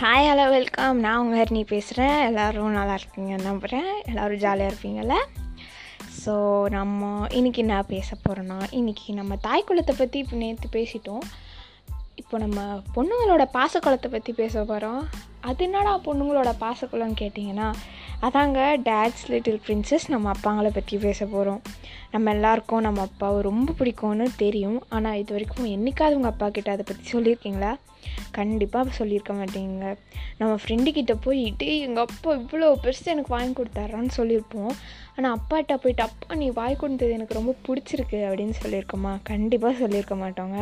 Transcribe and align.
Hi 0.00 0.28
hello 0.30 0.50
welcome 0.50 1.00
நான் 1.00 1.18
உங்கள் 1.18 1.44
ஹரிணி 1.44 1.66
பேசுகிறேன் 1.66 2.26
எல்லோரும் 2.26 2.70
நல்லா 2.70 2.94
இருக்கீங்கன்னு 2.94 3.42
நம்புகிறேன் 3.42 4.02
எல்லோரும் 4.06 4.38
ஜாலியாக 4.38 4.74
இருப்பீங்கள்ல 4.74 5.12
ஸோ 6.26 6.64
நம்ம 6.68 7.26
இன்றைக்கி 7.26 7.56
என்ன 7.56 7.82
பேச 7.82 8.16
போகிறோன்னா 8.28 8.62
இன்றைக்கி 8.70 9.12
நம்ம 9.12 9.36
தாய் 9.36 9.64
குலத்தை 9.68 9.92
பற்றி 9.98 10.18
இப்போ 10.18 10.36
நேற்று 10.36 10.68
பேசிட்டோம். 10.72 11.18
இப்போ 12.14 12.38
நம்ம 12.38 12.82
பொண்ணுங்களோட 12.94 13.44
பாசக்குளத்தை 13.52 14.08
பற்றி 14.08 14.32
பேச 14.32 14.64
போகிறோம் 14.64 15.08
அது 15.40 15.64
என்னடா 15.64 15.98
பொண்ணுங்களோட 15.98 16.54
பாசக்குளம்னு 16.60 17.14
கேட்டிங்கன்னா 17.20 17.74
அதாங்க 18.26 18.60
டேட்ஸ் 18.86 19.22
லிட்டில் 19.32 19.60
பிரின்சஸ் 19.66 20.04
நம்ம 20.12 20.26
அப்பாங்களை 20.32 20.70
பற்றி 20.74 20.96
பேச 21.04 21.26
போகிறோம் 21.26 21.60
நம்ம 22.14 22.32
எல்லாருக்கும் 22.36 22.84
நம்ம 22.86 23.00
அப்பாவை 23.08 23.38
ரொம்ப 23.46 23.74
பிடிக்கும்னு 23.78 24.26
தெரியும். 24.42 24.76
ஆனால் 24.96 25.18
இது 25.20 25.32
வரைக்கும் 25.36 25.68
என்றைக்காவது 25.74 26.16
உங்கள் 26.18 26.32
அப்பா 26.32 26.48
கிட்ட 26.56 26.70
அதை 26.74 26.84
பற்றி 26.90 27.04
சொல்லியிருக்கீங்களா? 27.14 27.70
கண்டிப்பாக 28.38 28.92
சொல்லியிருக்க 28.98 29.32
மாட்டேங்க. 29.38 29.86
நம்ம 30.40 30.52
ஃப்ரெண்டுக்கிட்ட 30.62 31.14
போய் 31.26 31.42
டே 31.62 31.70
எங்கள் 31.86 32.06
அப்பா 32.08 32.34
இவ்வளோ 32.40 32.68
பெருசு 32.84 33.06
எனக்கு 33.14 33.34
வாங்கி 33.36 33.54
கொடுத்தாரான்னு 33.60 34.12
சொல்லியிருப்போம். 34.18 34.72
ஆனால் 35.16 35.32
அப்பாட்ட 35.38 35.80
போயிட்டு 35.84 36.04
அப்பா 36.08 36.38
நீ 36.42 36.48
வாங்கி 36.60 36.78
கொடுத்தது 36.82 37.16
எனக்கு 37.18 37.38
ரொம்ப 37.40 37.54
பிடிச்சிருக்கு 37.68 38.20
அப்படின்னு 38.28 38.56
சொல்லியிருக்கோமா? 38.62 39.14
கண்டிப்பாக 39.32 39.74
சொல்லியிருக்க 39.82 40.16
மாட்டோங்க. 40.24 40.58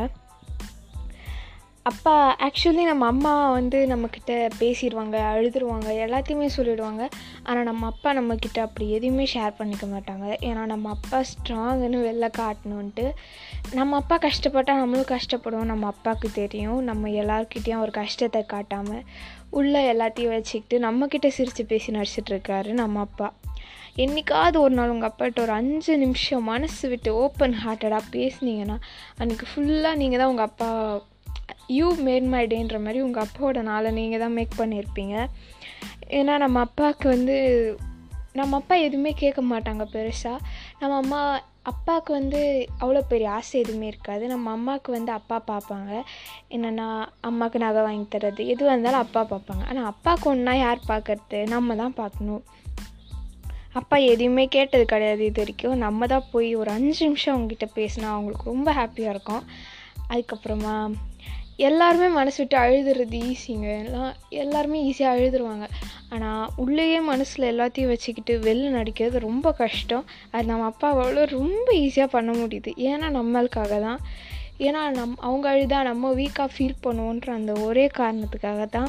அப்பா 1.89 2.37
ஆக்சுவலி 2.47 2.83
நம்ம 2.85 3.07
அம்மா 3.07 3.51
வந்து 3.51 3.79
நம்மக்கிட்ட 3.87 4.33
பேசிடுவாங்க 4.59 5.17
அழுதுருவாங்க 5.31 5.89
எல்லாத்தையுமே 6.05 6.49
சொல்லிடுவாங்க. 6.57 7.03
ஆனால் 7.43 7.63
நம்ம 7.63 7.87
அப்பா 7.87 8.11
நம்மக்கிட்ட 8.13 8.59
அப்படி 8.59 8.91
எதையுமே 8.91 9.27
ஷேர் 9.35 9.57
பண்ணிக்க 9.57 9.87
மாட்டாங்க. 9.87 10.27
ஏன்னா 10.41 10.63
நம்ம 10.67 10.91
அப்பா 10.91 11.19
ஸ்ட்ராங்குன்னு 11.31 11.99
வெளில 12.09 12.29
காட்டணுன்ட்டு 12.39 13.07
நம்ம 13.75 13.97
அப்பா 13.97 14.19
கஷ்டப்பட்டால் 14.19 14.77
நம்மளும் 14.77 15.13
கஷ்டப்படுவோம். 15.19 15.73
நம்ம 15.73 15.87
அப்பாவுக்கு 15.87 16.31
தெரியும். 16.33 16.81
நம்ம 16.83 17.09
எல்லாருக்கிட்டேயும் 17.23 17.81
ஒரு 17.81 17.91
கஷ்டத்தை 17.91 18.43
காட்டாமல் 18.47 19.05
உள்ளே 19.51 19.83
எல்லாத்தையும் 19.93 20.35
வச்சுக்கிட்டு 20.35 20.79
நம்மக்கிட்ட 20.79 21.29
சிரித்து 21.29 21.65
பேசி 21.67 21.93
நடிச்சிட்ருக்காரு 21.93 22.73
நம்ம 22.73 23.01
அப்பா. 23.01 23.29
என்றைக்காவது 23.97 24.61
ஒரு 24.61 24.75
நாள் 24.75 24.89
உங்கள் 24.89 25.11
அப்பாட்ட 25.11 25.39
ஒரு 25.41 25.53
அஞ்சு 25.53 25.93
நிமிஷம் 25.97 26.45
மனசு 26.45 26.89
விட்டு 26.89 27.11
ஓப்பன் 27.15 27.57
ஹார்ட்டடாக 27.65 28.03
பேசுனீங்கன்னா 28.13 28.77
அன்றைக்கி 29.19 29.47
ஃபுல்லாக 29.51 29.95
நீங்கள் 29.97 30.19
தான் 30.19 30.29
உங்கள் 30.29 30.45
அப்பா 30.45 30.69
யூ 31.69 31.97
மேட் 31.97 32.27
மை 32.27 32.47
டேன்ற 32.47 32.81
மாதிரி 32.81 33.01
உங்கள் 33.01 33.25
அப்பாவோட 33.25 33.63
நாளை 33.63 33.91
நீங்கள் 33.91 34.19
தான் 34.19 34.33
மேக் 34.33 34.59
பண்ணியிருப்பீங்க. 34.59 35.29
ஏன்னா 36.09 36.37
நம்ம 36.37 36.61
அப்பாவுக்கு 36.61 37.09
வந்து 37.09 37.37
நம்ம 38.33 38.57
அப்பா 38.57 38.75
எதுவுமே 38.75 39.13
கேட்க 39.13 39.43
மாட்டாங்க 39.43 39.85
பெருசாக 39.93 40.39
நம்ம 40.81 40.97
அம்மா 40.97 41.41
அப்பாவுக்கு 41.63 42.13
வந்து 42.13 42.69
அவ்வளோ 42.81 43.01
பெரிய 43.09 43.31
ஆசை 43.31 43.61
எதுவுமே 43.61 43.87
இருக்காது. 43.87 44.27
நம்ம 44.27 44.51
அம்மாவுக்கு 44.51 44.93
வந்து 44.93 45.13
அப்பா 45.13 45.43
பார்ப்பாங்க. 45.49 46.03
என்னென்னா 46.51 46.87
அம்மாவுக்கு 47.21 47.59
நகை 47.59 47.83
வாங்கி 47.83 48.19
தர்றது. 48.19 48.47
எதுவாக 48.47 48.73
இருந்தாலும் 48.73 49.01
அப்பா 49.01 49.23
பார்ப்பாங்க. 49.23 49.65
ஆனால் 49.69 49.85
அப்பாவுக்கு 49.85 50.31
ஒன்றா 50.31 50.55
யார் 50.55 50.81
பார்க்கறது? 50.89 51.47
நம்ம 51.47 51.77
தான் 51.77 51.95
பார்க்கணும். 51.95 52.45
அப்பா 53.73 53.97
எதையுமே 53.97 54.49
கேட்டது 54.49 54.85
கிடையாது 54.85 55.25
இது 55.25 55.41
வரைக்கும். 55.41 55.77
நம்ம 55.77 56.07
தான் 56.07 56.29
போய் 56.31 56.55
ஒரு 56.55 56.71
அஞ்சு 56.71 57.07
நிமிஷம் 57.07 57.35
அவங்ககிட்ட 57.35 57.69
பேசினா 57.75 58.09
அவங்களுக்கு 58.15 58.45
ரொம்ப 58.45 58.73
ஹாப்பியாக 58.73 59.15
இருக்கும். 59.17 59.45
அதுக்கப்புறமா 60.09 60.91
எல்லாருமே 61.59 62.09
மனசு 62.19 62.39
விட்டு 62.41 62.57
அழுதுறது 62.63 63.19
ஈஸிங்க 63.31 63.69
எல்லாம் 63.85 64.13
எல்லாருமே 64.43 64.81
ஈஸியாக 64.89 65.15
அழுதுருவாங்க. 65.15 65.67
ஆனால் 66.11 66.51
உள்ளேயே 66.57 66.99
மனசில் 67.01 67.51
எல்லாத்தையும் 67.53 67.93
வச்சுக்கிட்டு 67.93 68.35
வெளில 68.39 68.69
நடிக்கிறது 68.77 69.19
ரொம்ப 69.19 69.53
கஷ்டம். 69.53 70.05
அது 70.33 70.47
நம்ம 70.47 70.69
அப்பா 70.73 70.89
அவ்வளோ 70.95 71.25
ரொம்ப 71.39 71.67
ஈஸியாக 71.85 72.15
பண்ண 72.17 72.33
முடியுது. 72.33 72.73
ஏன்னா 72.91 73.09
நம்மளுக்காக 73.19 73.81
தான் 73.81 74.01
ஏன்னா 74.67 74.81
நம் 74.91 75.17
அவங்க 75.21 75.47
அழுதா 75.53 75.81
நம்ம 75.83 76.13
வீக்காக 76.13 76.51
ஃபீல் 76.55 76.83
பண்ணுவோன்ற 76.87 77.29
அந்த 77.31 77.53
ஒரே 77.67 77.87
காரணத்துக்காக 78.01 78.63
தான் 78.77 78.89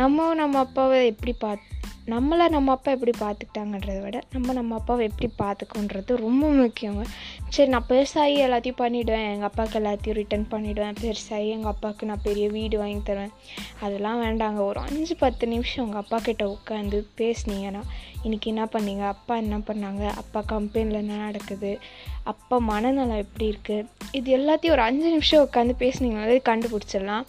நம்ம 0.00 0.34
நம்ம 0.34 0.58
அப்பாவை 0.58 0.98
எப்படி 1.06 1.32
பார்த்து 1.44 1.73
நம்மளை 2.12 2.48
நம்ம 2.48 2.72
அப்பா 2.72 2.90
எப்படி 2.92 3.12
பார்த்துக்கிட்டாங்கன்றத 3.20 4.00
விட 4.02 4.18
நம்ம 4.32 4.52
நம்ம 4.52 4.74
அப்பாவை 4.74 5.08
எப்படி 5.10 5.28
பார்த்துக்கோன்றது 5.42 6.16
ரொம்ப 6.16 6.48
முக்கியங்க. 6.48 7.04
சரி 7.48 7.68
நான் 7.68 7.86
பெருசாகி 7.88 8.36
எல்லாத்தையும் 8.46 8.78
பண்ணிவிடுவேன் 8.82 9.24
எங்கள் 9.32 9.48
அப்பாவுக்கு 9.50 9.78
எல்லாத்தையும் 9.78 10.18
ரிட்டர்ன் 10.20 10.46
பண்ணிவிடுவேன் 10.50 10.98
பெருசாகி 11.02 11.48
எங்கள் 11.48 11.72
அப்பாவுக்கு 11.72 12.06
நான் 12.06 12.22
பெரிய 12.22 12.48
வீடு 12.48 12.78
வாங்கி 12.78 13.00
தருவேன். 13.04 13.32
அதெல்லாம் 13.80 14.20
வேண்டாங்க. 14.22 14.60
ஒரு 14.66 14.80
அஞ்சு 14.80 15.16
பத்து 15.16 15.46
நிமிஷம் 15.46 15.84
உங்கள் 15.84 16.02
அப்பா 16.02 16.18
கிட்ட 16.18 16.56
உட்காந்து 16.56 17.00
பேசுனீங்கன்னா 17.20 17.82
இன்றைக்கி 18.24 18.44
என்ன 18.44 18.64
பண்ணீங்க? 18.64 19.06
அப்பா 19.14 19.36
என்ன 19.36 19.56
பண்ணாங்க? 19.70 20.04
அப்பா 20.22 20.42
கம்பெனியில் 20.46 21.02
என்ன 21.02 21.16
நடக்குது? 21.24 21.78
அப்பா 22.22 22.58
மனநலம் 22.58 23.22
எப்படி 23.26 23.46
இருக்குது 23.52 23.86
இது 24.12 24.38
எல்லாத்தையும் 24.38 24.76
ஒரு 24.78 24.82
அஞ்சு 24.82 25.10
நிமிஷம் 25.10 25.48
உட்காந்து 25.48 25.74
பேசுனீங்கனாலே 25.84 26.40
கண்டுபிடிச்சிடலாம். 26.50 27.26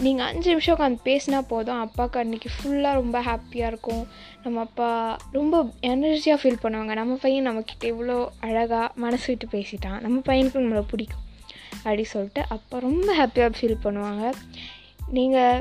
நீங்கள் 0.00 0.26
அஞ்சு 0.26 0.48
நிமிஷம் 0.50 0.74
உட்காந்து 0.76 1.00
பேசினா 1.04 1.38
போதும். 1.48 1.80
அப்பாவுக்கு 1.80 2.20
அன்றைக்கி 2.20 2.50
ஃபுல்லாக 2.56 2.98
ரொம்ப 3.00 3.22
ஹாப்பியாக 3.22 3.70
இருக்கும். 3.72 4.06
நம்ம 4.42 4.60
அப்பா 4.60 5.18
ரொம்ப 5.32 5.72
எனர்ஜியாக 5.82 6.38
ஃபீல் 6.42 6.62
பண்ணுவாங்க. 6.62 6.94
நம்ம 6.94 7.14
பையன் 7.14 7.46
நம்மக்கிட்ட 7.48 7.86
இவ்வளோ 7.92 8.28
அழகாக 8.40 8.92
மனசு 8.94 9.26
விட்டு 9.26 9.48
பேசிட்டான். 9.56 9.98
நம்ம 10.00 10.20
பையனுக்கு 10.26 10.62
நம்மளை 10.64 10.84
பிடிக்கும். 10.90 11.26
அப்படி 11.82 12.04
சொல்லிட்டு 12.04 12.42
அப்பா 12.48 12.78
ரொம்ப 12.78 13.08
ஹாப்பியாக 13.16 13.52
ஃபீல் 13.58 13.82
பண்ணுவாங்க. 13.84 14.24
நீங்கள் 15.08 15.60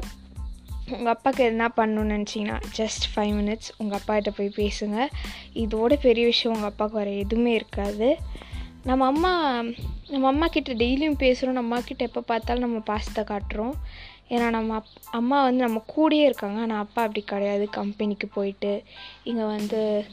உங்கள் 0.92 1.14
அப்பாவுக்கு 1.14 1.42
எதுனா 1.50 1.68
பண்ணணும்னு 1.80 2.14
நினச்சிங்கன்னா 2.16 2.60
ஜஸ்ட் 2.78 3.04
ஃபைவ் 3.16 3.34
மினிட்ஸ் 3.40 3.70
உங்கள் 3.78 4.00
அப்பாகிட்ட 4.00 4.32
போய் 4.38 4.58
பேசுங்க. 4.62 5.08
இதோட 5.54 5.94
பெரிய 6.08 6.26
விஷயம் 6.26 6.56
உங்கள் 6.56 6.72
அப்பாவுக்கு 6.72 7.00
வர 7.02 7.10
எதுவுமே 7.24 7.54
இருக்காது. 7.54 8.10
நம்ம 8.84 9.06
அம்மா 9.06 9.32
நம்ம 10.08 10.28
அம்மா 10.28 10.48
கிட்ட 10.48 10.74
டெய்லியும் 10.74 11.20
பேசுகிறோம் 11.20 11.58
நம்ம 11.58 11.60
அம்மா 11.60 11.80
கிட்ட 11.80 12.04
எப்போ 12.06 12.22
பார்த்தாலும் 12.22 12.66
நம்ம 12.66 12.80
பாசத்தை 12.80 13.24
காட்டுறோம். 13.24 13.76
ஏன்னா 14.30 14.50
நம்ம 14.50 14.74
அப் 14.74 14.88
அம்மா 15.12 15.44
வந்து 15.44 15.62
நம்ம 15.66 15.84
கூடயே 15.96 16.24
இருக்காங்க. 16.24 16.60
ஆனால் 16.60 16.82
அப்பா 16.82 17.02
அப்படி 17.02 17.22
கிடையாது. 17.26 17.70
கம்பெனிக்கு 17.70 18.28
போயிட்டு 18.28 18.84
இங்கே 19.24 19.44
வந்து 19.44 20.06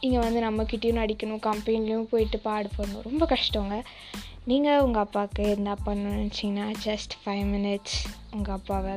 இங்கே 0.00 0.18
வந்து 0.18 0.40
நம்மக்கிட்டேயும் 0.40 1.00
நடிக்கணும். 1.02 1.42
கம்பெனிலையும் 1.48 2.08
போயிட்டு 2.12 2.38
பாடு 2.38 2.68
பண்ணணும் 2.78 3.06
ரொம்ப 3.08 3.26
கஷ்டங்க. 3.26 3.76
நீங்கள் 4.44 4.80
உங்கள் 4.80 5.02
அப்பாவுக்கு 5.02 5.42
என்ன 5.48 5.76
பண்ணணும்னு 5.86 6.22
நினச்சிங்கன்னா 6.22 6.66
ஜஸ்ட் 6.84 7.14
ஃபைவ் 7.24 7.44
மினிட்ஸ் 7.54 7.98
உங்கள் 8.32 8.54
அப்பாவை 8.54 8.94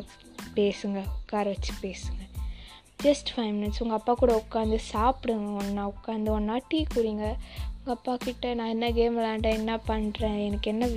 பேசுங்க. 0.55 0.99
உட்கார 1.21 1.45
வச்சு 1.49 1.73
பேசுங்க. 1.81 2.23
ஜஸ்ட் 3.03 3.29
ஃபைவ் 3.35 3.53
மினிட்ஸ் 3.57 3.81
உங்கள் 3.83 3.97
அப்பா 3.97 4.13
கூட 4.13 4.43
உட்காந்து 4.43 4.77
சாப்பிடுங்க. 4.93 5.49
ஒன்றா 5.61 5.91
உட்காந்து 5.93 6.29
ஒன்றா 6.29 6.55
டீ 6.67 6.85
குடிங்க. 6.95 7.25
உங்கள் 7.79 7.97
அப்பா 7.97 8.17
கிட்ட 8.17 8.53
நான் 8.53 8.67
என்ன 8.67 8.91
கேம் 8.91 9.17
விளாண்டேன் 9.19 9.59
என்ன 9.61 9.79
பண்ணுறேன் 9.87 10.45
எனக்கு 10.45 10.71
என்ன 10.71 10.87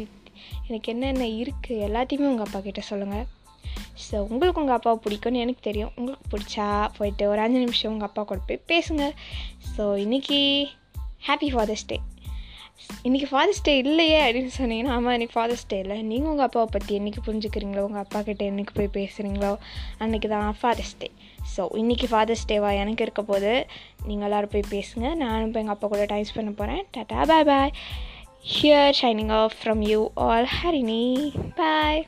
எனக்கு 0.68 0.92
என்னென்ன 0.92 1.24
இருக்குது 1.24 1.84
எல்லாத்தையுமே 1.88 2.30
உங்கள் 2.32 2.46
அப்பா 2.46 2.60
கிட்ட 2.60 2.80
சொல்லுங்கள் 2.80 3.26
ஸோ 4.06 4.16
உங்களுக்கு 4.32 4.60
உங்கள் 4.62 4.76
அப்பாவை 4.76 4.98
பிடிக்கும்னு 5.04 5.42
எனக்கு 5.44 5.60
தெரியும். 5.60 5.92
உங்களுக்கு 5.96 6.28
பிடிச்சா 6.34 6.66
போயிட்டு 6.98 7.24
ஒரு 7.28 7.40
அஞ்சு 7.46 7.58
நிமிஷம் 7.58 7.92
உங்கள் 7.92 8.08
அப்பா 8.08 8.22
கூட 8.22 8.40
போய் 8.50 8.66
பேசுங்க. 8.72 9.06
ஸோ 9.74 9.84
இன்றைக்கி 10.04 10.40
ஹாப்பி 11.28 11.50
ஃபாதர்ஸ் 11.54 11.88
டே 11.92 11.98
இன்றைக்கி 13.06 13.26
ஃபாதர்ஸ் 13.30 13.62
டே 13.62 13.72
இல்லையே 13.78 14.18
அப்படின்னு 14.26 14.50
சொன்னீங்கன்னா 14.58 14.92
ஆமாம் 14.96 15.14
இன்றைக்கி 15.16 15.34
ஃபாதர்ஸ் 15.36 15.64
டே 15.70 15.78
இல்லை. 15.84 15.96
நீங்கள் 16.10 16.30
உங்கள் 16.32 16.46
அப்பாவை 16.46 16.68
பற்றி 16.70 16.92
என்றைக்கு 16.98 17.22
புரிஞ்சுக்கிறீங்களோ 17.26 17.82
உங்கள் 17.88 18.02
அப்பா 18.02 18.20
கிட்டே 18.28 18.44
என்றைக்கு 18.50 18.74
போய் 18.78 18.94
பேசுகிறீங்களோ 18.98 19.50
அன்றைக்கி 20.04 20.28
தான் 20.34 20.58
ஃபாதர்ஸ் 20.60 20.94
டே 20.98 21.08
ஸோ 21.54 21.64
இன்றைக்கி 21.80 22.06
ஃபாதர்ஸ் 22.12 22.46
டேவா 22.50 22.70
எனக்கு 22.82 23.04
இருக்க 23.06 23.22
போது 23.22 23.52
நீங்கள் 24.08 24.26
எல்லோரும் 24.28 24.52
போய் 24.54 24.70
பேசுங்க. 24.74 25.06
நானும் 25.22 25.48
இப்போ 25.48 25.60
எங்கள் 25.64 25.76
அப்பா 25.76 25.88
கூட 25.94 26.04
டைம் 26.12 26.28
ஸ்பெண்ட் 26.30 26.54
பண்ண 26.60 26.60
போகிறேன் 26.60 26.84
tata 26.96 27.26
bye 27.32 27.48
bye 27.50 27.72
here 28.52 28.94
signing 29.00 29.34
off 29.40 29.56
from 29.62 29.82
you 29.90 30.00
all 30.26 30.48
Harini 30.58 31.04
bye 31.54 32.02